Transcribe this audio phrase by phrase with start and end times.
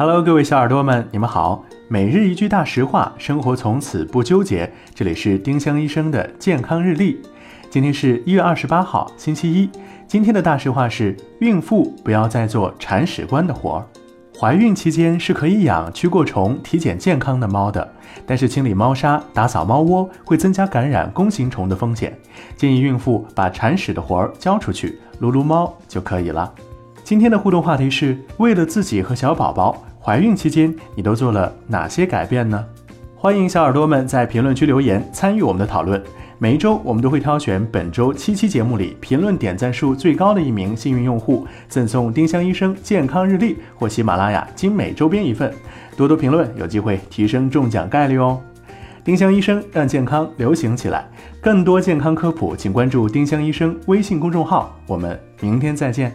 [0.00, 1.62] Hello，各位小耳朵们，你们好。
[1.86, 4.72] 每日一句大实话，生活从此不纠结。
[4.94, 7.20] 这里是丁香医生的健康日历。
[7.68, 9.68] 今天是一月二十八号，星期一。
[10.08, 13.86] 今天的大实话是：孕妇不要再做铲屎官的活儿。
[14.34, 17.86] 怀孕期间是可以养驱过虫、体检健康的猫的，
[18.24, 22.18] 但是清理猫砂、打扫猫窝会增加感染弓形虫的风险。
[22.56, 26.50] 建议孕妇把铲屎的活儿交出去，撸撸猫就可以了。
[27.10, 32.64] 今天的互动话题是为了自己和小宝宝，怀孕期间你都做了哪些改变呢？
[33.16, 36.00] 欢迎小耳朵们在评论区留言参与我们的讨论。
[36.38, 45.52] 每一周，我们都会挑选本周七期节目里评论点赞数最高的一名幸运用户，赠送丁香医生健康日历或喜马拉雅精美周边一份。
[45.96, 48.38] 多多评论，有机会提升中奖概率哦！
[49.02, 51.08] 丁香医生让健康流行起来，
[51.40, 54.78] 更多健康科普，请关注丁香医生微信公众号。
[54.86, 56.14] 我们明天再见。